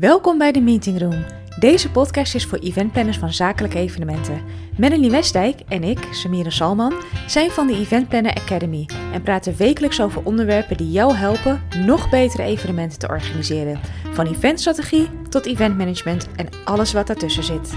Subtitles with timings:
[0.00, 1.24] Welkom bij de Meeting Room.
[1.58, 4.42] Deze podcast is voor eventplanners van zakelijke evenementen.
[4.78, 6.92] Melanie Westdijk en ik, Samira Salman,
[7.26, 12.10] zijn van de Event Planner Academy en praten wekelijks over onderwerpen die jou helpen nog
[12.10, 13.80] betere evenementen te organiseren.
[14.12, 17.74] Van eventstrategie tot eventmanagement en alles wat daartussen zit.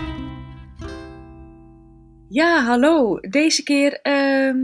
[2.29, 3.19] Ja, hallo.
[3.19, 4.57] Deze keer ehm,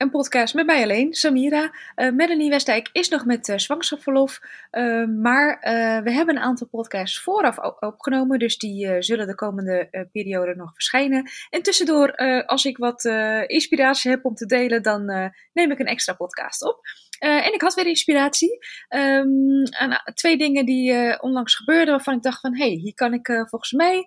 [0.00, 1.72] een podcast met mij alleen, Samira.
[1.96, 2.54] Uh, Melanie
[2.92, 4.40] is nog met uh, zwangerschapsverlof.
[4.72, 5.58] Uh, maar
[6.04, 8.38] we hebben een aantal podcasts vooraf opgenomen.
[8.38, 11.30] Dus die zullen de komende periode nog verschijnen.
[11.50, 12.14] En tussendoor,
[12.46, 13.04] als ik wat
[13.46, 15.04] inspiratie heb om te delen, dan
[15.52, 16.80] neem ik een extra podcast op.
[17.18, 18.58] en ik had weer inspiratie.
[18.88, 19.62] Um,
[20.14, 22.56] twee dingen die onlangs gebeurden waarvan ik dacht van...
[22.56, 24.06] hé, hey, hier kan ik volgens mij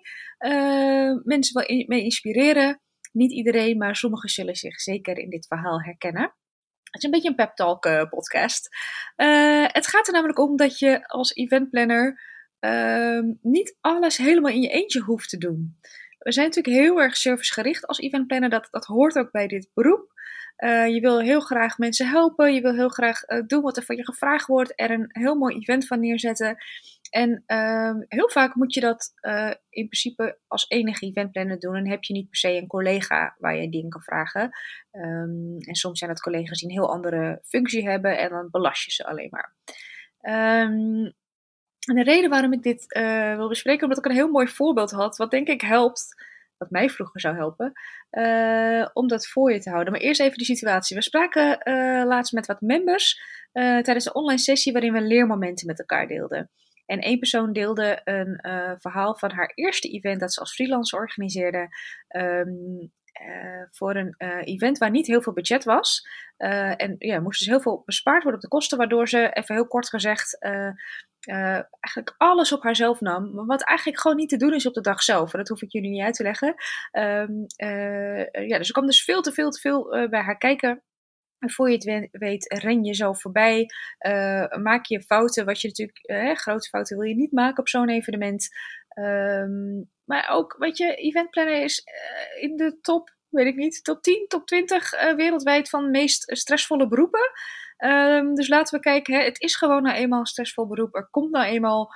[1.24, 2.82] mensen wel mee inspireren.
[3.14, 6.22] Niet iedereen, maar sommigen zullen zich zeker in dit verhaal herkennen.
[6.22, 8.68] Het is een beetje een pep talk uh, podcast.
[9.16, 12.20] Uh, het gaat er namelijk om dat je als eventplanner
[12.60, 15.78] uh, niet alles helemaal in je eentje hoeft te doen.
[16.18, 18.50] We zijn natuurlijk heel erg servicegericht als eventplanner.
[18.50, 20.12] Dat, dat hoort ook bij dit beroep.
[20.58, 22.54] Uh, je wil heel graag mensen helpen.
[22.54, 24.72] Je wil heel graag doen wat er van je gevraagd wordt.
[24.76, 26.56] Er een heel mooi event van neerzetten.
[27.14, 31.74] En uh, heel vaak moet je dat uh, in principe als enige eventplanner doen.
[31.74, 34.42] En heb je niet per se een collega waar je dingen kan vragen.
[34.92, 38.84] Um, en soms zijn dat collega's die een heel andere functie hebben en dan belast
[38.84, 39.54] je ze alleen maar.
[40.20, 41.14] Um,
[41.86, 44.90] en de reden waarom ik dit uh, wil bespreken, omdat ik een heel mooi voorbeeld
[44.90, 46.24] had, wat denk ik helpt,
[46.58, 47.72] wat mij vroeger zou helpen,
[48.10, 49.92] uh, om dat voor je te houden.
[49.92, 50.96] Maar eerst even de situatie.
[50.96, 51.58] We spraken
[52.06, 53.20] laatst met wat members
[53.52, 56.50] tijdens een online sessie waarin we leermomenten met elkaar deelden.
[56.86, 60.98] En één persoon deelde een uh, verhaal van haar eerste event dat ze als freelancer
[60.98, 61.68] organiseerde.
[62.08, 62.92] Um,
[63.28, 66.06] uh, voor een uh, event waar niet heel veel budget was.
[66.36, 69.66] en ja, moest dus heel veel bespaard worden op de kosten, waardoor ze, even heel
[69.66, 70.38] kort gezegd,
[71.80, 73.46] eigenlijk alles op haarzelf nam.
[73.46, 75.30] Wat eigenlijk gewoon niet te doen is op de dag zelf.
[75.30, 76.54] Dat hoef ik jullie niet uit te leggen.
[76.92, 77.44] Um,
[78.46, 80.82] ja, dus er kwam dus veel te veel te veel bij haar kijken.
[81.44, 83.66] En voor je het weet, ren je zo voorbij.
[84.06, 87.68] Uh, maak je fouten, wat je natuurlijk, uh, grote fouten wil je niet maken op
[87.68, 88.48] zo'n evenement.
[88.98, 94.02] Um, maar ook, weet je, eventplanner is uh, in de top, weet ik niet, top
[94.02, 97.30] 10, top 20 wereldwijd van meest stressvolle beroepen.
[97.78, 100.94] Um, dus laten we kijken, hè, het is gewoon nou eenmaal een stressvol beroep.
[100.94, 101.94] Er komt nou eenmaal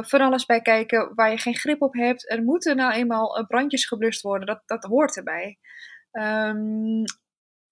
[0.00, 2.30] van alles bij kijken waar je geen grip op hebt.
[2.30, 5.58] Er moeten nou eenmaal brandjes geblust worden, dat, dat hoort erbij.
[6.12, 7.04] Um,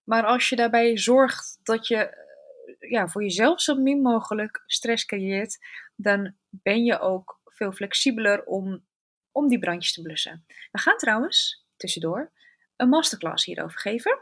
[0.07, 5.05] maar als je daarbij zorgt dat je eh, ja, voor jezelf zo min mogelijk stress
[5.05, 5.59] creëert,
[5.97, 8.85] dan ben je ook veel flexibeler om,
[9.33, 10.45] om die brandjes te blussen.
[10.73, 12.33] We gaan trouwens, tussendoor,
[12.77, 14.19] een masterclass hierover geven.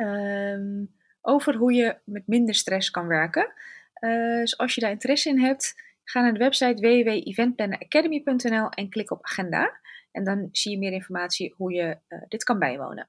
[0.00, 3.52] Um, over hoe je met minder stress kan werken.
[4.00, 9.10] Uh, dus als je daar interesse in hebt, ga naar de website www.eventplanneracademy.nl en klik
[9.10, 9.80] op agenda.
[10.12, 13.08] En dan zie je meer informatie hoe je uh, dit kan bijwonen.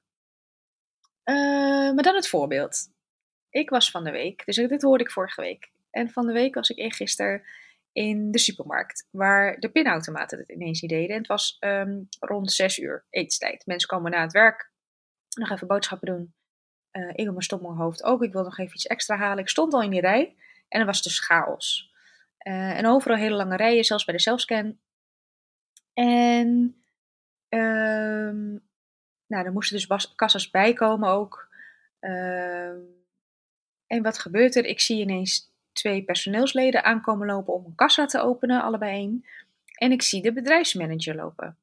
[1.30, 2.90] Uh, maar dan het voorbeeld.
[3.50, 5.70] Ik was van de week, dus dit hoorde ik vorige week.
[5.90, 7.42] En van de week was ik eergisteren
[7.92, 11.08] in de supermarkt, waar de pinautomaten het ineens niet deden.
[11.08, 13.66] En het was um, rond 6 uur eetstijd.
[13.66, 14.70] Mensen komen na het werk
[15.34, 16.34] nog even boodschappen doen.
[16.92, 18.22] Uh, ik op mijn stom hoofd ook.
[18.22, 19.38] Ik wilde nog even iets extra halen.
[19.38, 20.36] Ik stond al in die rij
[20.68, 21.92] en er was dus chaos.
[22.42, 24.78] Uh, en overal hele lange rijen, zelfs bij de zelfscan.
[25.94, 26.76] En
[27.48, 28.67] um,
[29.28, 31.48] nou, er moesten dus kassas bijkomen ook.
[32.00, 32.68] Uh,
[33.86, 34.64] en wat gebeurt er?
[34.64, 39.24] Ik zie ineens twee personeelsleden aankomen lopen om een kassa te openen, allebei één.
[39.74, 41.56] En ik zie de bedrijfsmanager lopen.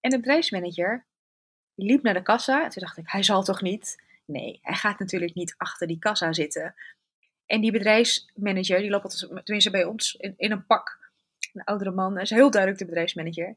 [0.00, 1.04] En de bedrijfsmanager
[1.74, 2.64] liep naar de kassa.
[2.64, 4.02] En toen dacht ik, hij zal toch niet?
[4.24, 6.74] Nee, hij gaat natuurlijk niet achter die kassa zitten.
[7.46, 11.12] En die bedrijfsmanager, die loopt tenminste bij ons in, in een pak.
[11.52, 13.56] Een oudere man, dat is heel duidelijk de bedrijfsmanager.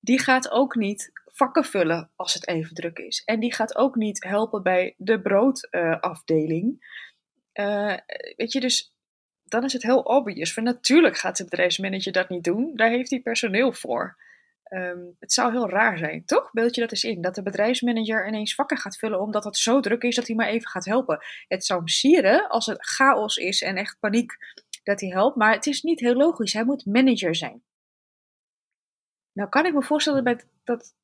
[0.00, 3.22] Die gaat ook niet vakken vullen als het even druk is.
[3.24, 6.94] En die gaat ook niet helpen bij de broodafdeling.
[7.54, 7.96] Uh,
[8.36, 8.94] weet je, dus
[9.44, 10.52] dan is het heel obvious.
[10.52, 12.72] Van natuurlijk gaat de bedrijfsmanager dat niet doen.
[12.74, 14.24] Daar heeft hij personeel voor.
[14.72, 16.52] Um, het zou heel raar zijn, toch?
[16.52, 17.20] Beeld je dat eens in.
[17.20, 20.48] Dat de bedrijfsmanager ineens vakken gaat vullen omdat het zo druk is dat hij maar
[20.48, 21.24] even gaat helpen.
[21.48, 24.32] Het zou hem sieren als het chaos is en echt paniek
[24.82, 25.36] dat hij helpt.
[25.36, 26.52] Maar het is niet heel logisch.
[26.52, 27.62] Hij moet manager zijn.
[29.32, 30.94] Nou kan ik me voorstellen dat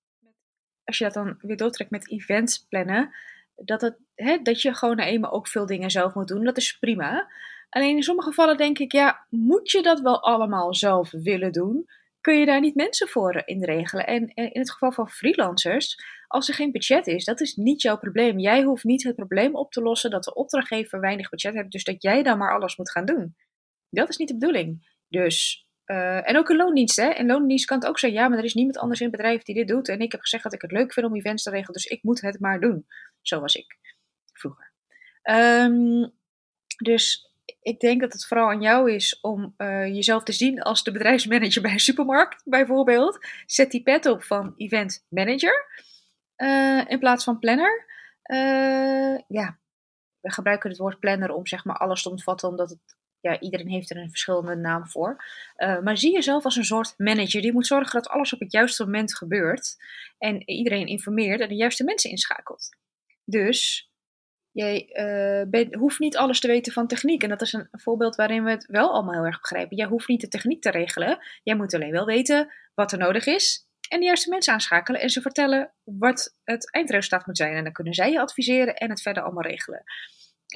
[0.85, 3.15] als je dat dan weer doortrekt met events plannen,
[3.57, 6.45] dat, het, hè, dat je gewoon eenmaal ook veel dingen zelf moet doen.
[6.45, 7.31] Dat is prima.
[7.69, 11.87] Alleen in sommige gevallen denk ik, ja, moet je dat wel allemaal zelf willen doen?
[12.21, 14.07] Kun je daar niet mensen voor inregelen?
[14.07, 15.99] En in het geval van freelancers,
[16.29, 18.39] als er geen budget is, dat is niet jouw probleem.
[18.39, 21.85] Jij hoeft niet het probleem op te lossen dat de opdrachtgever weinig budget heeft, dus
[21.85, 23.37] dat jij dan maar alles moet gaan doen.
[23.91, 24.97] Dat is niet de bedoeling.
[25.09, 27.11] Dus Uh, en ook in loondienst, hè.
[27.11, 29.43] In loondienst kan het ook zijn, ja, maar er is niemand anders in het bedrijf
[29.43, 29.89] die dit doet.
[29.89, 32.03] En ik heb gezegd dat ik het leuk vind om events te regelen, dus ik
[32.03, 32.87] moet het maar doen.
[33.21, 33.79] Zo was ik
[34.33, 34.73] vroeger.
[35.31, 36.13] Um,
[36.77, 40.85] dus ik denk dat het vooral aan jou is om uh, jezelf te zien als
[40.85, 43.27] de bedrijfsmanager bij een supermarkt, bijvoorbeeld.
[43.47, 45.67] Zet die pet op van event manager
[46.37, 47.91] uh, in plaats van planner.
[49.29, 49.59] Ja,
[50.21, 53.69] we gebruiken het woord planner om zeg maar alles te omvatten, omdat het, ja, iedereen
[53.69, 55.25] heeft er een verschillende naam voor.
[55.57, 58.85] maar zie jezelf als een soort manager die moet zorgen dat alles op het juiste
[58.85, 59.77] moment gebeurt
[60.19, 62.69] en iedereen informeert en de juiste mensen inschakelt.
[63.25, 63.91] Dus
[64.53, 64.89] Jij
[65.51, 67.23] uh, hoeft niet alles te weten van techniek.
[67.23, 69.77] En dat is een voorbeeld waarin we het wel allemaal heel erg begrijpen.
[69.77, 71.19] Jij hoeft niet de techniek te regelen.
[71.43, 73.67] Jij moet alleen wel weten wat er nodig is.
[73.89, 77.55] En de juiste mensen aanschakelen en ze vertellen wat het eindresultaat moet zijn.
[77.55, 79.83] En dan kunnen zij je adviseren en het verder allemaal regelen.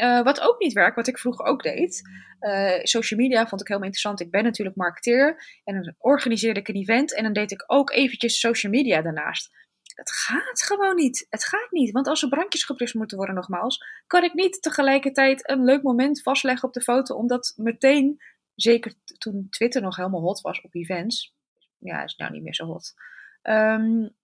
[0.03, 2.03] Uh, wat ook niet werkt, wat ik vroeger ook deed.
[2.41, 4.21] Uh, social media vond ik helemaal interessant.
[4.21, 5.61] Ik ben natuurlijk marketeer.
[5.65, 7.15] En dan organiseerde ik een event.
[7.15, 9.51] En dan deed ik ook eventjes social media daarnaast
[9.97, 11.27] het gaat gewoon niet.
[11.31, 11.91] Het gaat niet.
[11.91, 16.23] Want als er brandjes geblust moeten worden, nogmaals, kan ik niet tegelijkertijd een leuk moment
[16.23, 17.15] vastleggen op de foto.
[17.15, 18.23] Omdat meteen,
[18.55, 21.35] zeker toen Twitter nog helemaal hot was op events.
[21.79, 22.95] Ja, is nou niet meer zo hot.
[23.43, 24.15] Um,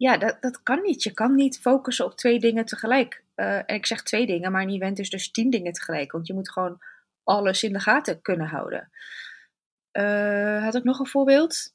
[0.00, 1.02] ja, dat, dat kan niet.
[1.02, 3.24] Je kan niet focussen op twee dingen tegelijk.
[3.36, 6.12] Uh, en ik zeg twee dingen, maar een event is dus tien dingen tegelijk.
[6.12, 6.78] Want je moet gewoon
[7.24, 8.90] alles in de gaten kunnen houden.
[9.92, 11.74] Uh, had ik nog een voorbeeld?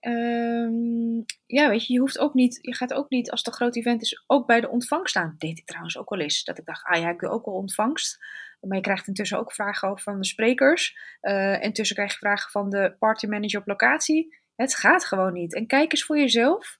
[0.00, 3.54] Um, ja, weet je, je hoeft ook niet, je gaat ook niet als het een
[3.54, 5.30] groot event is, ook bij de ontvangst staan.
[5.30, 6.44] Dat deed ik trouwens ook wel eens.
[6.44, 8.18] Dat ik dacht, ah ja, ik wil ook wel ontvangst.
[8.60, 10.98] Maar je krijgt intussen ook vragen over van de sprekers.
[11.22, 14.36] Uh, intussen krijg je vragen van de partymanager op locatie.
[14.54, 15.54] Het gaat gewoon niet.
[15.54, 16.78] En kijk eens voor jezelf.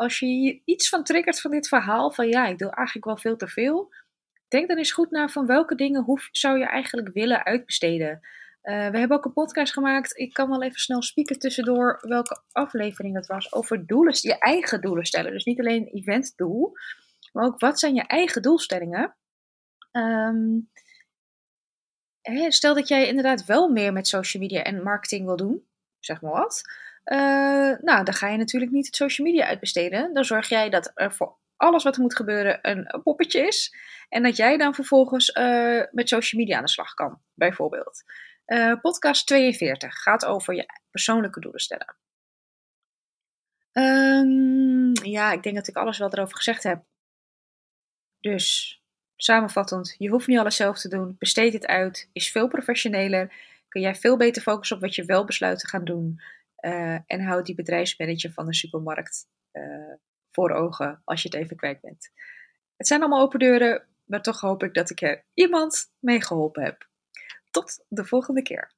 [0.00, 3.16] Als je hier iets van triggert van dit verhaal, van ja, ik doe eigenlijk wel
[3.16, 3.94] veel te veel.
[4.48, 8.20] Denk dan eens goed naar van welke dingen hoef, zou je eigenlijk willen uitbesteden.
[8.62, 10.18] Uh, we hebben ook een podcast gemaakt.
[10.18, 13.52] Ik kan wel even snel spieken tussendoor welke aflevering het was.
[13.52, 15.32] Over doelen, je eigen doelen stellen.
[15.32, 16.72] Dus niet alleen een eventdoel,
[17.32, 19.16] maar ook wat zijn je eigen doelstellingen.
[22.20, 25.66] Hè, stel dat jij inderdaad wel meer met social media en marketing wil doen,
[25.98, 26.62] zeg maar wat.
[27.04, 30.14] Uh, nou, dan ga je natuurlijk niet het social media uitbesteden.
[30.14, 33.74] Dan zorg jij dat er voor alles wat er moet gebeuren een, poppetje is.
[34.08, 38.02] En dat jij dan vervolgens uh, met social media aan de slag kan, bijvoorbeeld.
[38.46, 41.96] Uh, podcast 42 gaat over je persoonlijke doelen stellen.
[43.72, 46.82] Um, ja, ik denk dat ik alles wel erover gezegd heb.
[48.20, 48.78] Dus
[49.16, 51.16] samenvattend, je hoeft niet alles zelf te doen.
[51.18, 53.32] Besteed het uit, is veel professioneler.
[53.68, 56.20] Kun jij veel beter focussen op wat je wel besluit te gaan doen.
[56.60, 59.94] Uh, en houd die bedrijfsmanager van de supermarkt uh,
[60.30, 62.10] voor ogen als je het even kwijt bent.
[62.76, 66.62] Het zijn allemaal open deuren, maar toch hoop ik dat ik er iemand mee geholpen
[66.62, 66.88] heb.
[67.50, 68.74] Tot de volgende keer.